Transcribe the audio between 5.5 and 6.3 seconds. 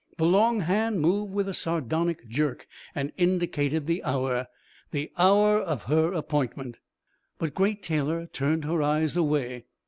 of her